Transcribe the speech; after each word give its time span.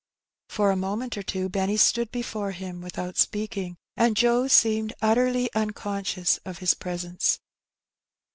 For 0.49 0.71
a 0.71 0.75
moment 0.75 1.15
or 1.15 1.21
two 1.21 1.47
Benny 1.47 1.77
stood 1.77 2.11
before 2.11 2.53
him 2.53 2.81
without 2.81 3.17
speaking, 3.19 3.77
and 3.95 4.17
Joe 4.17 4.47
seemed 4.47 4.93
utterly 4.99 5.47
unconscious 5.53 6.39
of 6.43 6.57
his 6.57 6.73
pre 6.73 6.97
sence. 6.97 7.39